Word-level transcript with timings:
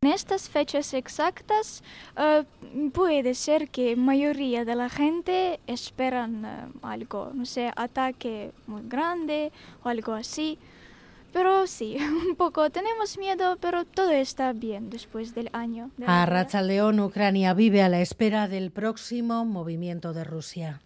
En 0.00 0.12
estas 0.12 0.48
fechas 0.48 0.94
exactas 0.94 1.82
uh, 2.16 2.90
puede 2.90 3.34
ser 3.34 3.68
que 3.68 3.96
mayoría 3.96 4.64
de 4.64 4.76
la 4.76 4.88
gente 4.88 5.58
esperan 5.66 6.44
uh, 6.44 6.86
algo, 6.86 7.32
no 7.34 7.44
sé, 7.44 7.72
ataque 7.74 8.52
muy 8.68 8.82
grande 8.84 9.50
o 9.82 9.88
algo 9.88 10.12
así. 10.12 10.56
Pero 11.32 11.66
sí, 11.66 11.96
un 12.28 12.36
poco 12.36 12.70
tenemos 12.70 13.18
miedo, 13.18 13.58
pero 13.60 13.84
todo 13.84 14.12
está 14.12 14.52
bien 14.52 14.88
después 14.88 15.34
del 15.34 15.50
año. 15.52 15.90
De 15.96 16.06
a 16.06 16.24
Racha 16.26 16.62
León, 16.62 17.00
Ucrania 17.00 17.52
vive 17.52 17.82
a 17.82 17.88
la 17.88 18.00
espera 18.00 18.46
del 18.46 18.70
próximo 18.70 19.44
movimiento 19.44 20.12
de 20.12 20.22
Rusia. 20.22 20.80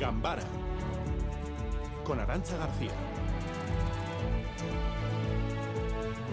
Gambara 0.00 0.61
con 2.04 2.20
Arancha 2.20 2.56
García. 2.56 2.90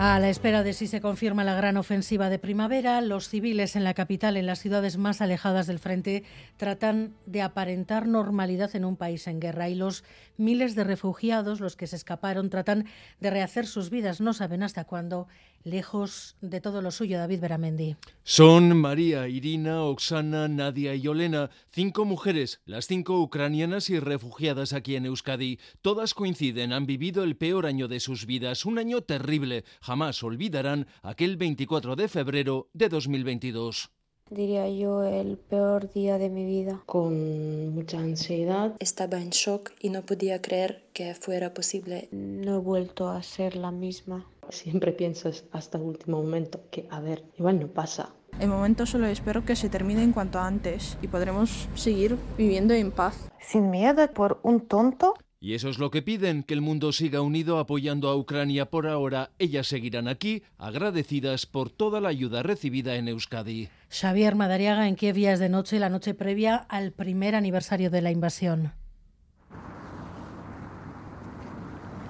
A 0.01 0.17
la 0.19 0.29
espera 0.29 0.63
de 0.63 0.71
si 0.71 0.87
se 0.87 1.01
confirma 1.01 1.43
la 1.43 1.55
gran 1.55 1.75
ofensiva 1.75 2.29
de 2.29 2.39
primavera, 2.39 3.01
los 3.01 3.27
civiles 3.27 3.75
en 3.75 3.83
la 3.83 3.93
capital, 3.93 4.37
en 4.37 4.45
las 4.45 4.59
ciudades 4.59 4.95
más 4.95 5.19
alejadas 5.19 5.67
del 5.67 5.77
frente, 5.77 6.23
tratan 6.55 7.15
de 7.25 7.41
aparentar 7.41 8.07
normalidad 8.07 8.73
en 8.77 8.85
un 8.85 8.95
país 8.95 9.27
en 9.27 9.41
guerra 9.41 9.67
y 9.67 9.75
los 9.75 10.05
miles 10.37 10.73
de 10.75 10.85
refugiados, 10.85 11.59
los 11.59 11.75
que 11.75 11.85
se 11.85 11.97
escaparon, 11.97 12.49
tratan 12.49 12.85
de 13.19 13.29
rehacer 13.29 13.67
sus 13.67 13.89
vidas, 13.89 14.21
no 14.21 14.31
saben 14.31 14.63
hasta 14.63 14.85
cuándo, 14.85 15.27
lejos 15.63 16.35
de 16.41 16.61
todo 16.61 16.81
lo 16.81 16.91
suyo, 16.91 17.17
David 17.17 17.39
Beramendi. 17.39 17.95
Son 18.23 18.77
María, 18.77 19.27
Irina, 19.27 19.83
Oksana, 19.83 20.47
Nadia 20.47 20.95
y 20.95 21.07
Olena, 21.07 21.49
cinco 21.71 22.05
mujeres, 22.05 22.61
las 22.65 22.87
cinco 22.87 23.19
ucranianas 23.19 23.89
y 23.89 23.99
refugiadas 23.99 24.73
aquí 24.73 24.95
en 24.95 25.05
Euskadi. 25.05 25.59
Todas 25.81 26.13
coinciden, 26.13 26.73
han 26.73 26.85
vivido 26.85 27.23
el 27.23 27.37
peor 27.37 27.65
año 27.65 27.87
de 27.87 27.99
sus 27.99 28.25
vidas, 28.25 28.65
un 28.65 28.79
año 28.79 29.01
terrible 29.01 29.63
jamás 29.81 30.23
olvidarán 30.23 30.87
aquel 31.01 31.37
24 31.37 31.95
de 31.95 32.07
febrero 32.07 32.69
de 32.73 32.89
2022 32.89 33.91
diría 34.29 34.69
yo, 34.69 35.03
el 35.03 35.37
peor 35.37 35.91
día 35.91 36.17
de 36.17 36.29
mi 36.29 36.45
vida. 36.45 36.81
Con 36.85 37.73
mucha 37.73 37.99
ansiedad. 37.99 38.75
Estaba 38.79 39.21
en 39.21 39.29
shock 39.29 39.71
y 39.79 39.89
no 39.89 40.03
podía 40.03 40.41
creer 40.41 40.83
que 40.93 41.13
fuera 41.15 41.53
posible. 41.53 42.07
No 42.11 42.55
he 42.55 42.59
vuelto 42.59 43.09
a 43.09 43.21
ser 43.23 43.55
la 43.55 43.71
misma. 43.71 44.25
Siempre 44.49 44.91
piensas 44.91 45.45
hasta 45.51 45.77
el 45.77 45.83
último 45.83 46.21
momento 46.21 46.61
que, 46.71 46.87
a 46.89 46.99
ver, 46.99 47.23
igual 47.37 47.59
no 47.59 47.67
pasa. 47.67 48.13
El 48.39 48.49
momento 48.49 48.85
solo 48.85 49.07
espero 49.07 49.43
que 49.43 49.55
se 49.55 49.69
termine 49.69 50.03
en 50.03 50.13
cuanto 50.13 50.39
antes 50.39 50.97
y 51.01 51.07
podremos 51.07 51.67
seguir 51.75 52.17
viviendo 52.37 52.73
en 52.73 52.91
paz. 52.91 53.29
Sin 53.39 53.69
miedo 53.69 54.07
por 54.13 54.39
un 54.43 54.61
tonto 54.61 55.15
y 55.41 55.53
eso 55.53 55.69
es 55.69 55.79
lo 55.79 55.89
que 55.89 56.01
piden, 56.01 56.43
que 56.43 56.53
el 56.53 56.59
mundo 56.59 56.91
siga 56.91 57.21
unido 57.21 57.59
apoyando 57.59 58.09
a 58.09 58.15
Ucrania 58.17 58.69
por 58.69 58.87
ahora. 58.87 59.31
Ellas 59.39 59.67
seguirán 59.67 60.09
aquí, 60.09 60.43
agradecidas 60.57 61.45
por 61.45 61.69
toda 61.69 62.01
la 62.01 62.09
ayuda 62.09 62.43
recibida 62.43 62.95
en 62.97 63.07
Euskadi. 63.07 63.69
Xavier 63.89 64.35
Madariaga 64.35 64.87
en 64.87 64.95
ya 64.95 65.33
es 65.33 65.39
de 65.39 65.49
noche, 65.49 65.79
la 65.79 65.89
noche 65.89 66.13
previa 66.13 66.55
al 66.69 66.91
primer 66.91 67.35
aniversario 67.35 67.89
de 67.89 68.01
la 68.01 68.11
invasión. 68.11 68.73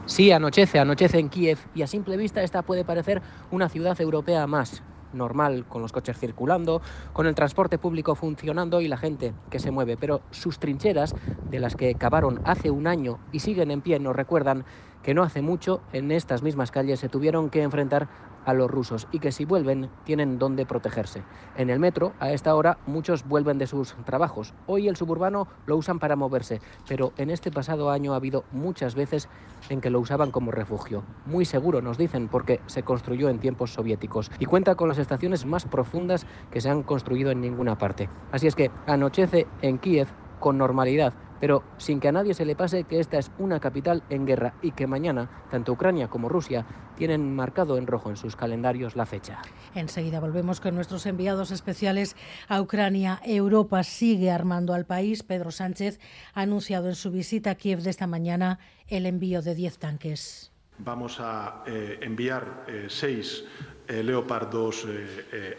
Sí, 0.06 0.32
anochece, 0.32 0.80
anochece 0.80 1.20
en 1.20 1.30
Kiev 1.30 1.58
y 1.76 1.84
a 1.84 1.88
simple 1.88 2.18
vista 2.18 2.44
esta 2.44 2.64
puede 2.64 2.84
parecer 2.84 3.22
una 3.52 3.70
ciudad 3.70 4.00
europea 4.02 4.46
más 4.48 4.84
normal, 5.14 5.66
con 5.68 5.82
los 5.82 5.92
coches 5.92 6.20
circulando, 6.20 6.82
con 7.14 7.26
el 7.26 7.36
transporte 7.36 7.78
público 7.78 8.16
funcionando 8.16 8.82
y 8.82 8.88
la 8.88 8.98
gente 8.98 9.34
que 9.50 9.60
se 9.60 9.72
mueve. 9.72 9.98
Pero 9.98 10.22
sus 10.32 10.60
trincheras, 10.60 11.16
de 11.50 11.60
las 11.60 11.76
que 11.76 11.96
cavaron 11.96 12.42
hace 12.44 12.70
un 12.72 12.88
año 12.88 13.20
y 13.32 13.40
siguen 13.40 13.72
en 13.72 13.82
pie, 13.82 14.00
nos 14.00 14.16
recuerdan 14.16 14.66
que 15.04 15.14
no 15.14 15.24
hace 15.24 15.42
mucho 15.42 15.82
en 15.94 16.12
estas 16.12 16.44
mismas 16.44 16.72
calles 16.72 17.00
se 17.00 17.10
tuvieron 17.10 17.50
que 17.50 17.64
enfrentar 17.64 18.10
a 18.46 18.54
los 18.54 18.70
rusos 18.70 19.08
y 19.12 19.20
que 19.20 19.32
si 19.32 19.46
vuelven 19.46 19.90
tienen 20.04 20.40
dónde 20.40 20.66
protegerse. 20.66 21.24
En 21.56 21.70
el 21.70 21.80
metro, 21.80 22.14
a 22.20 22.32
esta 22.32 22.56
hora, 22.56 22.78
muchos 22.86 23.28
vuelven 23.28 23.58
de 23.58 23.68
sus 23.68 23.94
trabajos. 24.06 24.54
Hoy 24.68 24.88
el 24.88 24.96
suburbano 24.96 25.48
lo 25.66 25.78
usan 25.78 26.00
para 26.00 26.16
moverse, 26.16 26.62
pero 26.88 27.14
en 27.18 27.30
este 27.30 27.52
pasado 27.52 27.90
año 27.90 28.14
ha 28.14 28.18
habido 28.18 28.44
muchas 28.52 28.96
veces 28.96 29.30
en 29.70 29.82
que 29.82 29.90
lo 29.90 30.00
usaban 30.00 30.32
como 30.32 30.52
refugio. 30.52 31.04
Muy 31.26 31.46
seguro, 31.46 31.82
nos 31.82 31.98
dicen, 31.98 32.28
porque 32.28 32.62
se 32.68 32.84
construyó 32.84 33.30
en 33.30 33.40
tiempos 33.40 33.74
soviéticos 33.74 34.32
y 34.40 34.46
cuenta 34.46 34.76
con 34.76 34.90
las 34.90 34.98
estaciones 34.98 35.46
más 35.46 35.66
profundas 35.66 36.26
que 36.52 36.62
se 36.62 36.70
han 36.70 36.84
construido 36.84 37.32
en 37.32 37.42
ninguna 37.42 37.78
parte. 37.78 38.10
Así 38.32 38.48
es 38.48 38.56
que 38.56 38.72
anochece 38.88 39.48
en 39.62 39.78
Kiev 39.78 40.08
con 40.40 40.58
normalidad, 40.58 41.14
pero 41.40 41.64
sin 41.78 42.00
que 42.00 42.10
a 42.10 42.12
nadie 42.12 42.34
se 42.34 42.46
le 42.46 42.56
pase 42.56 42.84
que 42.84 43.00
esta 43.00 43.18
es 43.18 43.32
una 43.38 43.60
capital 43.60 44.04
en 44.10 44.26
guerra 44.26 44.54
y 44.62 44.72
que 44.72 44.88
mañana 44.88 45.30
tanto 45.50 45.74
Ucrania 45.74 46.08
como 46.08 46.30
Rusia 46.30 46.66
tienen 46.96 47.36
marcado 47.36 47.78
en 47.78 47.88
rojo 47.88 48.10
en 48.10 48.18
sus 48.18 48.36
calendarios 48.36 48.96
la 48.96 49.06
fecha. 49.06 49.42
Enseguida 49.74 50.20
volvemos 50.20 50.60
con 50.60 50.76
nuestros 50.76 51.06
enviados 51.06 51.52
especiales 51.52 52.16
a 52.48 52.62
Ucrania. 52.62 53.22
Europa 53.24 53.84
sigue 53.84 54.32
armando 54.32 54.74
al 54.74 54.86
país. 54.86 55.24
Pedro 55.24 55.52
Sánchez 55.52 56.00
ha 56.34 56.42
anunciado 56.42 56.90
en 56.90 56.96
su 56.96 57.12
visita 57.12 57.52
a 57.52 57.56
Kiev 57.56 57.82
de 57.82 57.90
esta 57.90 58.08
mañana 58.08 58.60
el 58.88 59.06
envío 59.06 59.42
de 59.42 59.56
10 59.56 59.78
tanques. 59.78 60.52
Vamos 60.80 61.20
a 61.20 61.64
eh, 61.68 62.00
enviar 62.02 62.64
eh, 62.68 62.86
seis 62.88 63.44
eh, 63.88 64.02
Leopard 64.02 64.50
2 64.50 64.88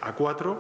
A4. 0.01 0.59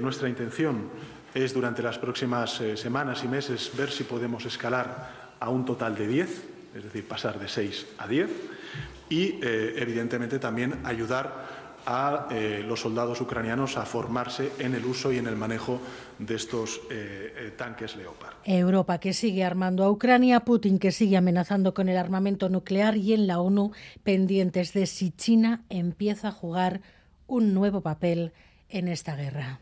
nuestra 0.00 0.28
intención 0.28 0.90
es 1.34 1.54
durante 1.54 1.82
las 1.82 1.98
próximas 1.98 2.60
eh, 2.60 2.76
semanas 2.76 3.24
y 3.24 3.28
meses 3.28 3.70
ver 3.76 3.90
si 3.90 4.04
podemos 4.04 4.44
escalar 4.44 5.34
a 5.40 5.48
un 5.48 5.64
total 5.64 5.94
de 5.96 6.06
10, 6.06 6.44
es 6.76 6.84
decir, 6.84 7.06
pasar 7.06 7.38
de 7.38 7.48
6 7.48 7.86
a 7.98 8.06
10 8.06 8.30
y, 9.08 9.38
eh, 9.42 9.74
evidentemente, 9.78 10.38
también 10.38 10.80
ayudar 10.84 11.62
a 11.84 12.28
eh, 12.30 12.64
los 12.66 12.80
soldados 12.80 13.20
ucranianos 13.20 13.76
a 13.76 13.84
formarse 13.84 14.52
en 14.60 14.74
el 14.74 14.84
uso 14.84 15.10
y 15.12 15.18
en 15.18 15.26
el 15.26 15.34
manejo 15.34 15.80
de 16.20 16.36
estos 16.36 16.80
tanques 17.56 17.96
Leopard. 17.96 18.34
Europa 18.44 18.98
que 18.98 19.12
sigue 19.12 19.42
armando 19.42 19.82
a 19.82 19.90
Ucrania, 19.90 20.40
Putin 20.40 20.78
que 20.78 20.92
sigue 20.92 21.16
amenazando 21.16 21.74
con 21.74 21.88
el 21.88 21.96
armamento 21.96 22.48
nuclear 22.48 22.96
y 22.96 23.14
en 23.14 23.26
la 23.26 23.40
ONU 23.40 23.72
pendientes 24.04 24.72
de 24.74 24.86
si 24.86 25.10
China 25.10 25.64
empieza 25.70 26.28
a 26.28 26.32
jugar 26.32 26.82
un 27.26 27.52
nuevo 27.52 27.80
papel 27.80 28.32
en 28.68 28.86
esta 28.86 29.16
guerra. 29.16 29.58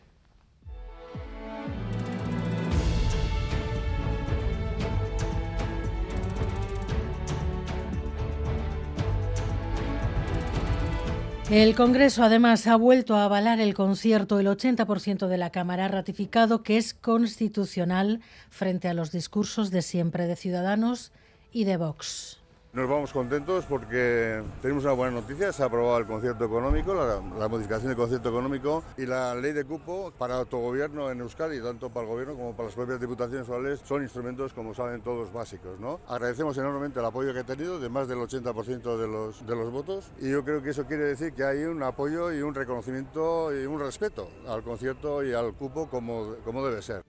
El 11.50 11.74
Congreso 11.74 12.22
además 12.22 12.68
ha 12.68 12.76
vuelto 12.76 13.16
a 13.16 13.24
avalar 13.24 13.58
el 13.58 13.74
concierto. 13.74 14.38
El 14.38 14.46
80% 14.46 15.26
de 15.26 15.36
la 15.36 15.50
Cámara 15.50 15.86
ha 15.86 15.88
ratificado 15.88 16.62
que 16.62 16.76
es 16.76 16.94
constitucional 16.94 18.20
frente 18.50 18.86
a 18.86 18.94
los 18.94 19.10
discursos 19.10 19.72
de 19.72 19.82
siempre 19.82 20.28
de 20.28 20.36
Ciudadanos 20.36 21.10
y 21.50 21.64
de 21.64 21.76
Vox. 21.76 22.39
Nos 22.72 22.88
vamos 22.88 23.12
contentos 23.12 23.64
porque 23.68 24.40
tenemos 24.62 24.84
una 24.84 24.92
buena 24.92 25.20
noticia, 25.20 25.52
se 25.52 25.60
ha 25.60 25.66
aprobado 25.66 25.98
el 25.98 26.06
concierto 26.06 26.44
económico, 26.44 26.94
la, 26.94 27.48
modificación 27.48 27.88
del 27.88 27.96
concierto 27.96 28.28
económico 28.28 28.84
y 28.96 29.06
la 29.06 29.34
ley 29.34 29.52
de 29.52 29.64
cupo 29.64 30.12
para 30.16 30.36
autogobierno 30.36 31.10
en 31.10 31.18
Euskadi, 31.18 31.60
tanto 31.60 31.90
para 31.90 32.06
el 32.06 32.12
gobierno 32.12 32.34
como 32.36 32.52
para 32.52 32.66
las 32.66 32.76
propias 32.76 33.00
diputaciones 33.00 33.44
forales, 33.44 33.80
son 33.84 34.04
instrumentos, 34.04 34.52
como 34.52 34.72
saben 34.72 35.00
todos, 35.00 35.32
básicos. 35.32 35.80
Agradecemos 36.06 36.56
enormemente 36.58 37.00
el 37.00 37.06
apoyo 37.06 37.34
que 37.34 37.40
ha 37.40 37.44
tenido, 37.44 37.80
de 37.80 37.88
más 37.88 38.06
del 38.06 38.18
80% 38.18 38.96
de 38.96 39.08
los, 39.08 39.44
de 39.44 39.56
los 39.56 39.72
votos, 39.72 40.12
y 40.20 40.30
yo 40.30 40.44
creo 40.44 40.62
que 40.62 40.70
eso 40.70 40.86
quiere 40.86 41.06
decir 41.06 41.32
que 41.32 41.42
hay 41.42 41.64
un 41.64 41.82
apoyo 41.82 42.32
y 42.32 42.40
un 42.40 42.54
reconocimiento 42.54 43.52
y 43.52 43.66
un 43.66 43.80
respeto 43.80 44.28
al 44.46 44.62
concierto 44.62 45.24
y 45.24 45.32
al 45.32 45.54
cupo 45.54 45.90
como, 45.90 46.36
como 46.44 46.64
debe 46.64 46.80
ser. 46.82 47.02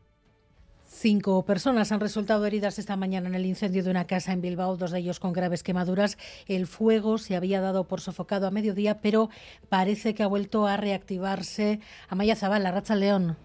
Cinco 1.01 1.44
personas 1.45 1.91
han 1.91 2.00
resultado 2.00 2.45
heridas 2.45 2.78
esta 2.78 2.95
mañana 2.95 3.28
en 3.28 3.34
el 3.34 3.47
incendio 3.47 3.84
de 3.84 3.89
una 3.89 4.06
casa 4.06 4.34
en 4.34 4.41
Bilbao, 4.41 4.78
dos 4.78 4.91
de 4.91 5.00
ellos 5.00 5.19
con 5.19 5.34
graves 5.34 5.63
quemaduras. 5.63 6.15
El 6.45 6.68
fuego 6.68 7.18
se 7.18 7.36
había 7.36 7.59
dado 7.59 7.88
por 7.88 8.01
sofocado 8.01 8.45
a 8.45 8.51
mediodía, 8.51 9.01
pero 9.01 9.31
parece 9.68 10.13
que 10.13 10.21
ha 10.21 10.27
vuelto 10.27 10.68
a 10.68 10.77
reactivarse. 10.77 11.80
Amaya 12.07 12.36
Zabal, 12.36 12.71
Racha 12.71 12.94
León. 12.94 13.36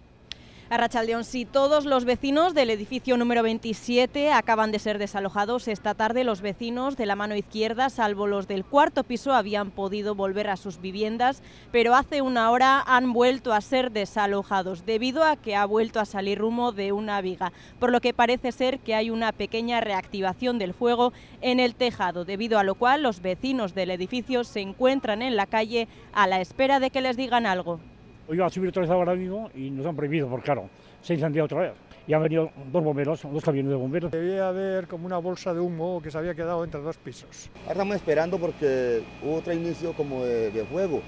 A 0.68 0.88
sí, 1.22 1.44
todos 1.44 1.84
los 1.84 2.04
vecinos 2.04 2.52
del 2.52 2.70
edificio 2.70 3.16
número 3.16 3.44
27 3.44 4.32
acaban 4.32 4.72
de 4.72 4.80
ser 4.80 4.98
desalojados. 4.98 5.68
Esta 5.68 5.94
tarde 5.94 6.24
los 6.24 6.40
vecinos 6.40 6.96
de 6.96 7.06
la 7.06 7.14
mano 7.14 7.36
izquierda, 7.36 7.88
salvo 7.88 8.26
los 8.26 8.48
del 8.48 8.64
cuarto 8.64 9.04
piso, 9.04 9.32
habían 9.32 9.70
podido 9.70 10.16
volver 10.16 10.50
a 10.50 10.56
sus 10.56 10.80
viviendas, 10.80 11.40
pero 11.70 11.94
hace 11.94 12.20
una 12.20 12.50
hora 12.50 12.82
han 12.84 13.12
vuelto 13.12 13.52
a 13.52 13.60
ser 13.60 13.92
desalojados 13.92 14.84
debido 14.84 15.22
a 15.22 15.36
que 15.36 15.54
ha 15.54 15.64
vuelto 15.66 16.00
a 16.00 16.04
salir 16.04 16.42
humo 16.42 16.72
de 16.72 16.90
una 16.90 17.20
viga, 17.20 17.52
por 17.78 17.92
lo 17.92 18.00
que 18.00 18.12
parece 18.12 18.50
ser 18.50 18.80
que 18.80 18.96
hay 18.96 19.10
una 19.10 19.30
pequeña 19.30 19.80
reactivación 19.80 20.58
del 20.58 20.74
fuego 20.74 21.12
en 21.42 21.60
el 21.60 21.76
tejado, 21.76 22.24
debido 22.24 22.58
a 22.58 22.64
lo 22.64 22.74
cual 22.74 23.04
los 23.04 23.22
vecinos 23.22 23.72
del 23.76 23.92
edificio 23.92 24.42
se 24.42 24.62
encuentran 24.62 25.22
en 25.22 25.36
la 25.36 25.46
calle 25.46 25.86
a 26.12 26.26
la 26.26 26.40
espera 26.40 26.80
de 26.80 26.90
que 26.90 27.02
les 27.02 27.16
digan 27.16 27.46
algo. 27.46 27.78
Hoy 28.28 28.36
iba 28.36 28.46
a 28.46 28.50
subir 28.50 28.70
otra 28.70 28.82
vez 28.82 28.90
ahora 28.90 29.14
mismo 29.14 29.50
y 29.54 29.70
nos 29.70 29.86
han 29.86 29.94
prohibido, 29.94 30.28
porque 30.28 30.46
claro, 30.46 30.68
se 31.00 31.14
incendió 31.14 31.44
otra 31.44 31.60
vez. 31.60 31.72
Y 32.08 32.12
han 32.12 32.22
venido 32.22 32.50
dos 32.72 32.82
bomberos, 32.82 33.22
dos 33.22 33.44
camiones 33.44 33.70
de 33.70 33.76
bomberos. 33.76 34.10
Debía 34.10 34.48
haber 34.48 34.88
como 34.88 35.06
una 35.06 35.18
bolsa 35.18 35.54
de 35.54 35.60
humo 35.60 36.00
que 36.02 36.10
se 36.10 36.18
había 36.18 36.34
quedado 36.34 36.64
entre 36.64 36.80
dos 36.80 36.96
pisos. 36.96 37.50
Ahora 37.62 37.72
estamos 37.72 37.96
esperando 37.96 38.38
porque 38.38 39.02
hubo 39.22 39.36
otro 39.36 39.52
inicio 39.52 39.92
como 39.92 40.24
de, 40.24 40.50
de 40.50 40.64
fuego. 40.64 41.02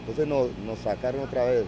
Entonces 0.00 0.26
nos, 0.26 0.50
nos 0.58 0.78
sacaron 0.78 1.22
otra 1.22 1.44
vez. 1.44 1.64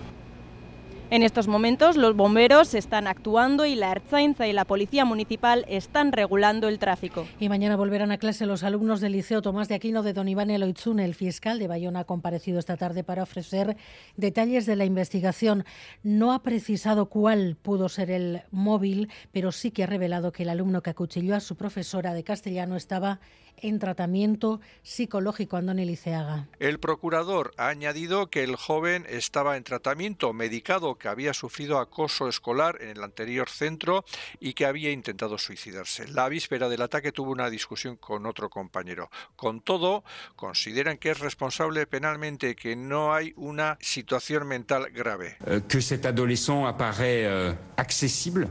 En 1.13 1.25
estos 1.25 1.49
momentos 1.49 1.97
los 1.97 2.15
bomberos 2.15 2.73
están 2.73 3.09
actuando 3.09 3.67
y 3.67 3.75
la 3.75 3.91
Ertzaintza 3.91 4.47
y 4.47 4.53
la 4.53 4.65
Policía 4.65 5.05
Municipal 5.05 5.65
están 5.69 6.13
regulando 6.13 6.69
el 6.69 6.79
tráfico. 6.79 7.27
Y 7.41 7.49
mañana 7.49 7.75
volverán 7.75 8.13
a 8.13 8.19
clase 8.19 8.47
los 8.47 8.63
alumnos 8.63 9.01
del 9.01 9.15
Liceo 9.15 9.43
Tomás 9.43 9.67
de 9.67 9.75
Aquino 9.75 10.05
de 10.05 10.13
Don 10.13 10.29
Iván 10.29 10.51
Eloitzune. 10.51 11.05
El 11.05 11.17
fiscal 11.17 11.59
de 11.59 11.67
Bayona 11.67 12.01
ha 12.01 12.05
comparecido 12.05 12.61
esta 12.61 12.77
tarde 12.77 13.03
para 13.03 13.25
ofrecer 13.25 13.77
detalles 14.17 14.67
de 14.67 14.77
la 14.77 14.85
investigación. 14.85 15.65
No 16.05 16.33
ha 16.33 16.45
precisado 16.45 17.07
cuál 17.07 17.57
pudo 17.61 17.89
ser 17.89 18.13
el 18.13 18.43
móvil, 18.53 19.11
pero 19.33 19.51
sí 19.51 19.73
que 19.73 19.83
ha 19.83 19.89
revelado 19.89 20.31
que 20.31 20.45
el 20.45 20.49
alumno 20.49 20.81
que 20.81 20.91
acuchilló 20.91 21.35
a 21.35 21.41
su 21.41 21.57
profesora 21.57 22.15
de 22.15 22.23
castellano 22.23 22.77
estaba 22.77 23.19
en 23.63 23.79
tratamiento 23.79 24.61
psicológico. 24.83 25.57
Andoni 25.57 25.85
Liceaga. 25.85 26.49
El 26.59 26.79
procurador 26.79 27.53
ha 27.57 27.69
añadido 27.69 28.29
que 28.29 28.43
el 28.43 28.57
joven 28.57 29.07
estaba 29.09 29.57
en 29.57 29.65
tratamiento 29.65 30.33
medicado, 30.33 30.97
que 31.01 31.09
había 31.09 31.35
sufrido 31.35 31.81
acoso 31.81 32.29
escolar 32.29 32.79
en 32.81 32.91
el 32.91 33.03
anterior 33.03 33.49
centro 33.49 34.05
y 34.39 34.53
que 34.53 34.67
había 34.67 34.93
intentado 34.93 35.37
suicidarse. 35.39 36.07
La 36.07 36.29
víspera 36.29 36.69
del 36.69 36.83
ataque 36.83 37.11
tuvo 37.11 37.33
una 37.33 37.51
discusión 37.51 37.97
con 37.97 38.27
otro 38.27 38.49
compañero. 38.49 39.11
Con 39.35 39.61
todo, 39.61 40.05
consideran 40.37 40.99
que 40.99 41.11
es 41.11 41.19
responsable 41.19 41.89
penalmente, 41.89 42.55
que 42.55 42.77
no 42.77 43.13
hay 43.13 43.33
una 43.37 43.77
situación 43.81 44.47
mental 44.47 44.91
grave. 44.93 45.37
Euh, 45.47 45.61
que 45.67 45.81
cet 45.81 46.07
adolescent 46.07 46.67
apparaît 46.67 47.25
euh, 47.25 47.55
accesible 47.77 48.49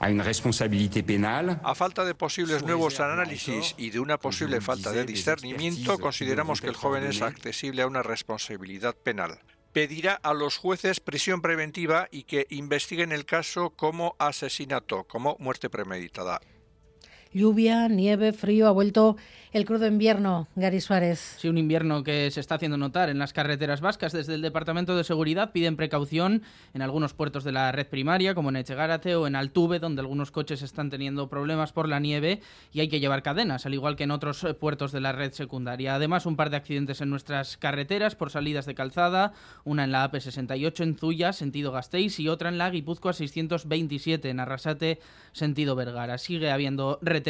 a 0.00 0.10
una 0.10 0.24
responsabilidad 0.24 1.04
penal. 1.04 1.60
A 1.62 1.74
falta 1.74 2.04
de 2.04 2.14
posibles 2.14 2.62
nuevos 2.62 3.00
análisis 3.00 3.74
y 3.78 3.90
de 3.90 4.00
una 4.00 4.18
posible 4.18 4.60
falta 4.60 4.92
de 4.92 5.04
discernimiento, 5.04 5.98
consideramos 5.98 6.60
que 6.60 6.68
el 6.68 6.74
joven 6.74 7.04
es 7.04 7.22
accesible 7.22 7.82
a 7.82 7.86
una 7.86 8.02
responsabilidad 8.02 8.94
penal. 8.94 9.38
Pedirá 9.74 10.14
a 10.14 10.34
los 10.34 10.56
jueces 10.56 11.00
prisión 11.00 11.42
preventiva 11.42 12.06
y 12.12 12.22
que 12.22 12.46
investiguen 12.50 13.10
el 13.10 13.24
caso 13.24 13.70
como 13.70 14.14
asesinato, 14.20 15.02
como 15.02 15.36
muerte 15.40 15.68
premeditada. 15.68 16.40
Lluvia, 17.34 17.88
nieve, 17.88 18.32
frío, 18.32 18.68
ha 18.68 18.70
vuelto 18.70 19.16
el 19.54 19.64
crudo 19.64 19.86
invierno, 19.86 20.48
Gary 20.56 20.80
Suárez. 20.80 21.36
Sí, 21.38 21.48
un 21.48 21.58
invierno 21.58 22.02
que 22.02 22.28
se 22.32 22.40
está 22.40 22.56
haciendo 22.56 22.76
notar 22.76 23.08
en 23.08 23.20
las 23.20 23.32
carreteras 23.32 23.80
vascas. 23.80 24.12
Desde 24.12 24.34
el 24.34 24.42
Departamento 24.42 24.96
de 24.96 25.04
Seguridad 25.04 25.52
piden 25.52 25.76
precaución 25.76 26.42
en 26.74 26.82
algunos 26.82 27.14
puertos 27.14 27.44
de 27.44 27.52
la 27.52 27.70
red 27.70 27.86
primaria, 27.86 28.34
como 28.34 28.48
en 28.48 28.56
Echegárate 28.56 29.14
o 29.14 29.28
en 29.28 29.36
Altuve, 29.36 29.78
donde 29.78 30.00
algunos 30.00 30.32
coches 30.32 30.62
están 30.62 30.90
teniendo 30.90 31.28
problemas 31.28 31.72
por 31.72 31.88
la 31.88 32.00
nieve 32.00 32.40
y 32.72 32.80
hay 32.80 32.88
que 32.88 32.98
llevar 32.98 33.22
cadenas, 33.22 33.64
al 33.64 33.74
igual 33.74 33.94
que 33.94 34.02
en 34.02 34.10
otros 34.10 34.42
eh, 34.42 34.54
puertos 34.54 34.90
de 34.90 35.00
la 35.00 35.12
red 35.12 35.32
secundaria. 35.32 35.94
Además, 35.94 36.26
un 36.26 36.34
par 36.34 36.50
de 36.50 36.56
accidentes 36.56 37.00
en 37.00 37.10
nuestras 37.10 37.56
carreteras 37.56 38.16
por 38.16 38.30
salidas 38.30 38.66
de 38.66 38.74
calzada, 38.74 39.34
una 39.62 39.84
en 39.84 39.92
la 39.92 40.10
AP68 40.10 40.82
en 40.82 40.96
Zuya, 40.96 41.32
sentido 41.32 41.70
Gasteiz, 41.70 42.18
y 42.18 42.28
otra 42.28 42.48
en 42.48 42.58
la 42.58 42.70
Guipúzcoa 42.70 43.12
627 43.12 44.30
en 44.30 44.40
Arrasate, 44.40 44.98
sentido 45.30 45.76
Vergara. 45.76 46.18
Sigue 46.18 46.50
habiendo 46.50 46.98
retenciones, 47.02 47.23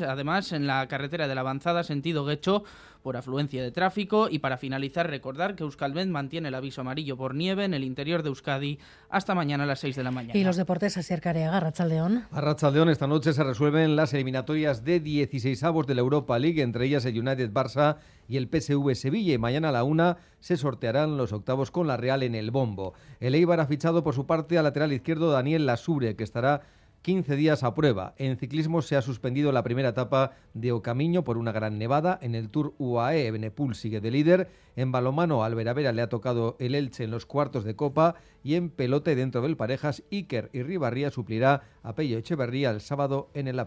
además, 0.00 0.52
en 0.52 0.66
la 0.66 0.86
carretera 0.88 1.28
de 1.28 1.34
la 1.34 1.40
avanzada 1.40 1.84
sentido 1.84 2.24
Guecho 2.24 2.64
por 3.02 3.16
afluencia 3.16 3.62
de 3.62 3.70
tráfico 3.70 4.28
y 4.30 4.40
para 4.40 4.56
finalizar 4.56 5.08
recordar 5.08 5.54
que 5.54 5.64
Euskalmet 5.64 6.08
mantiene 6.08 6.48
el 6.48 6.54
aviso 6.54 6.82
amarillo 6.82 7.16
por 7.16 7.34
nieve 7.34 7.64
en 7.64 7.74
el 7.74 7.84
interior 7.84 8.22
de 8.22 8.28
Euskadi 8.28 8.78
hasta 9.08 9.34
mañana 9.34 9.64
a 9.64 9.66
las 9.66 9.80
6 9.80 9.96
de 9.96 10.04
la 10.04 10.10
mañana. 10.10 10.38
Y 10.38 10.44
los 10.44 10.56
deportes 10.56 10.96
a 10.96 11.20
Careaga, 11.20 11.60
Rachaldeón. 11.60 12.24
A 12.30 12.40
Rachaldeón 12.40 12.88
esta 12.88 13.06
noche 13.06 13.32
se 13.32 13.42
resuelven 13.42 13.96
las 13.96 14.14
eliminatorias 14.14 14.84
de 14.84 15.00
16 15.00 15.62
avos 15.64 15.86
de 15.86 15.94
la 15.94 16.02
Europa 16.02 16.38
League, 16.38 16.62
entre 16.62 16.86
ellas 16.86 17.04
el 17.04 17.18
United 17.18 17.50
Barça 17.52 17.96
y 18.28 18.36
el 18.36 18.48
PSV 18.48 18.94
Sevilla 18.94 19.34
y 19.34 19.38
mañana 19.38 19.70
a 19.70 19.72
la 19.72 19.84
una 19.84 20.18
se 20.38 20.56
sortearán 20.56 21.16
los 21.16 21.32
octavos 21.32 21.70
con 21.70 21.86
la 21.86 21.96
Real 21.96 22.22
en 22.22 22.34
el 22.34 22.50
bombo. 22.50 22.94
El 23.18 23.34
Eibar 23.34 23.60
ha 23.60 23.66
fichado 23.66 24.04
por 24.04 24.14
su 24.14 24.26
parte 24.26 24.58
al 24.58 24.64
lateral 24.64 24.92
izquierdo 24.92 25.30
Daniel 25.30 25.66
Lasure 25.66 26.16
que 26.16 26.24
estará 26.24 26.62
15 27.02 27.34
días 27.36 27.62
a 27.62 27.74
prueba. 27.74 28.14
En 28.18 28.36
ciclismo 28.36 28.82
se 28.82 28.96
ha 28.96 29.02
suspendido 29.02 29.52
la 29.52 29.62
primera 29.62 29.90
etapa 29.90 30.32
de 30.52 30.72
Ocamiño 30.72 31.24
por 31.24 31.38
una 31.38 31.52
gran 31.52 31.78
nevada. 31.78 32.18
En 32.20 32.34
el 32.34 32.50
Tour 32.50 32.74
UAE, 32.78 33.30
Benepul 33.30 33.74
sigue 33.74 34.00
de 34.00 34.10
líder. 34.10 34.50
En 34.76 34.92
balomano, 34.92 35.42
Alveravera 35.42 35.92
le 35.92 36.02
ha 36.02 36.08
tocado 36.08 36.56
el 36.58 36.74
Elche 36.74 37.04
en 37.04 37.10
los 37.10 37.24
cuartos 37.24 37.64
de 37.64 37.74
Copa. 37.74 38.16
Y 38.44 38.54
en 38.54 38.68
pelote 38.68 39.14
dentro 39.14 39.40
del 39.40 39.56
Parejas, 39.56 40.02
Iker 40.12 40.50
y 40.52 40.62
Ribarría 40.62 41.10
suplirá 41.10 41.62
a 41.82 41.94
Pello 41.94 42.18
Echeverría 42.18 42.70
el 42.70 42.80
sábado 42.80 43.30
en 43.34 43.48
el 43.48 43.58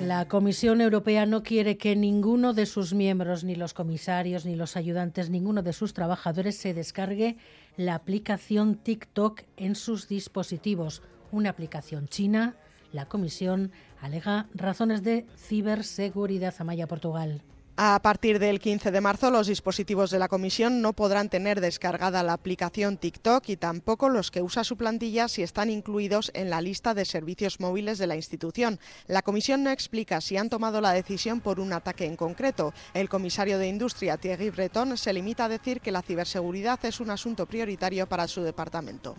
La 0.00 0.28
Comisión 0.28 0.80
Europea 0.80 1.26
no 1.26 1.42
quiere 1.42 1.76
que 1.76 1.96
ninguno 1.96 2.52
de 2.54 2.66
sus 2.66 2.94
miembros, 2.94 3.44
ni 3.44 3.54
los 3.54 3.74
comisarios, 3.74 4.44
ni 4.46 4.56
los 4.56 4.76
ayudantes, 4.76 5.30
ninguno 5.30 5.62
de 5.62 5.72
sus 5.72 5.94
trabajadores 5.94 6.56
se 6.56 6.74
descargue 6.74 7.36
la 7.76 7.94
aplicación 7.94 8.76
TikTok 8.76 9.42
en 9.56 9.74
sus 9.74 10.08
dispositivos. 10.08 11.02
Una 11.30 11.50
aplicación 11.50 12.08
china. 12.08 12.56
La 12.92 13.06
Comisión 13.06 13.72
alega 14.00 14.48
razones 14.54 15.02
de 15.02 15.26
ciberseguridad. 15.36 16.54
Amaya, 16.58 16.86
Portugal. 16.86 17.42
A 17.80 18.02
partir 18.02 18.40
del 18.40 18.58
15 18.58 18.90
de 18.90 19.00
marzo, 19.00 19.30
los 19.30 19.46
dispositivos 19.46 20.10
de 20.10 20.18
la 20.18 20.26
Comisión 20.26 20.82
no 20.82 20.94
podrán 20.94 21.28
tener 21.28 21.60
descargada 21.60 22.24
la 22.24 22.32
aplicación 22.32 22.96
TikTok 22.96 23.48
y 23.50 23.56
tampoco 23.56 24.08
los 24.08 24.32
que 24.32 24.42
usa 24.42 24.64
su 24.64 24.76
plantilla 24.76 25.28
si 25.28 25.44
están 25.44 25.70
incluidos 25.70 26.32
en 26.34 26.50
la 26.50 26.60
lista 26.60 26.92
de 26.92 27.04
servicios 27.04 27.60
móviles 27.60 27.98
de 27.98 28.08
la 28.08 28.16
institución. 28.16 28.80
La 29.06 29.22
Comisión 29.22 29.62
no 29.62 29.70
explica 29.70 30.20
si 30.20 30.36
han 30.36 30.50
tomado 30.50 30.80
la 30.80 30.90
decisión 30.90 31.40
por 31.40 31.60
un 31.60 31.72
ataque 31.72 32.04
en 32.04 32.16
concreto. 32.16 32.74
El 32.94 33.08
comisario 33.08 33.60
de 33.60 33.68
Industria, 33.68 34.16
Thierry 34.16 34.50
Breton, 34.50 34.96
se 34.96 35.12
limita 35.12 35.44
a 35.44 35.48
decir 35.48 35.80
que 35.80 35.92
la 35.92 36.02
ciberseguridad 36.02 36.84
es 36.84 36.98
un 36.98 37.10
asunto 37.10 37.46
prioritario 37.46 38.08
para 38.08 38.26
su 38.26 38.42
departamento. 38.42 39.14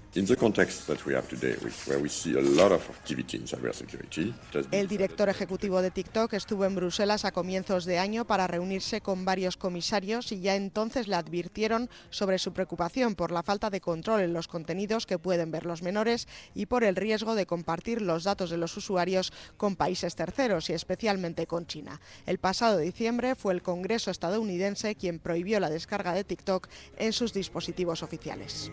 El 4.72 4.88
director 4.90 5.30
ejecutivo 5.30 5.82
de 5.82 5.92
TikTok 5.92 6.34
estuvo 6.34 6.66
en 6.66 6.76
Bruselas 6.76 7.24
a 7.24 7.32
comienzos 7.32 7.86
de 7.86 8.00
año 8.00 8.26
para 8.26 8.49
reunirse 8.50 9.00
con 9.00 9.24
varios 9.24 9.56
comisarios 9.56 10.34
y 10.34 10.42
ya 10.42 10.56
entonces 10.56 11.08
le 11.08 11.16
advirtieron 11.16 11.90
sobre 12.10 12.40
su 12.40 12.52
preocupación 12.52 13.16
por 13.16 13.32
la 13.32 13.44
falta 13.44 13.70
de 13.70 13.80
control 13.80 14.22
en 14.22 14.34
los 14.34 14.48
contenidos 14.48 15.06
que 15.06 15.18
pueden 15.20 15.52
ver 15.52 15.66
los 15.66 15.82
menores 15.82 16.28
y 16.54 16.66
por 16.66 16.84
el 16.84 16.98
riesgo 16.98 17.36
de 17.36 17.46
compartir 17.46 18.02
los 18.02 18.24
datos 18.24 18.50
de 18.50 18.58
los 18.58 18.76
usuarios 18.76 19.32
con 19.56 19.76
países 19.76 20.16
terceros 20.16 20.70
y 20.70 20.74
especialmente 20.74 21.48
con 21.48 21.66
China. 21.66 22.02
El 22.26 22.40
pasado 22.40 22.78
diciembre 22.78 23.36
fue 23.36 23.54
el 23.54 23.62
Congreso 23.62 24.12
estadounidense 24.12 24.96
quien 24.96 25.20
prohibió 25.20 25.60
la 25.60 25.70
descarga 25.70 26.14
de 26.14 26.24
TikTok 26.24 26.68
en 26.98 27.14
sus 27.14 27.34
dispositivos 27.34 28.04
oficiales. 28.04 28.72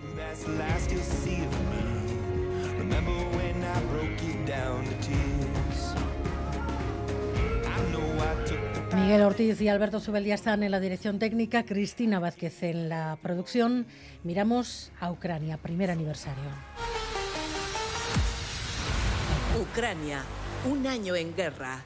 Miguel 9.07 9.23
Ortiz 9.23 9.61
y 9.61 9.69
Alberto 9.69 10.01
Subeldía 10.01 10.35
están 10.35 10.65
en 10.65 10.73
la 10.73 10.81
dirección 10.81 11.21
técnica, 11.21 11.65
Cristina 11.65 12.19
Vázquez 12.19 12.65
en 12.65 12.89
la 12.89 13.17
producción. 13.23 13.87
Miramos 14.25 14.91
a 14.99 15.13
Ucrania, 15.13 15.59
primer 15.59 15.93
aniversario. 15.93 16.43
Ucrania, 19.63 20.25
un 20.69 20.89
año 20.89 21.15
en 21.15 21.37
guerra. 21.37 21.85